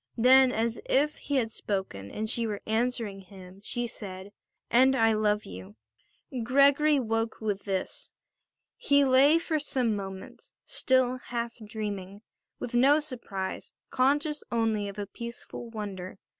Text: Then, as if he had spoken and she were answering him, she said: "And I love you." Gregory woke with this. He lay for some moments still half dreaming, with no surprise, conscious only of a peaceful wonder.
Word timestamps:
Then, 0.17 0.51
as 0.51 0.81
if 0.87 1.17
he 1.17 1.35
had 1.35 1.51
spoken 1.51 2.09
and 2.09 2.27
she 2.27 2.47
were 2.47 2.63
answering 2.65 3.19
him, 3.19 3.61
she 3.63 3.85
said: 3.85 4.31
"And 4.71 4.95
I 4.95 5.13
love 5.13 5.45
you." 5.45 5.75
Gregory 6.43 6.99
woke 6.99 7.39
with 7.39 7.65
this. 7.65 8.09
He 8.77 9.05
lay 9.05 9.37
for 9.37 9.59
some 9.59 9.95
moments 9.95 10.53
still 10.65 11.17
half 11.17 11.53
dreaming, 11.63 12.23
with 12.57 12.73
no 12.73 12.99
surprise, 12.99 13.73
conscious 13.91 14.43
only 14.51 14.89
of 14.89 14.97
a 14.97 15.05
peaceful 15.05 15.69
wonder. 15.69 16.17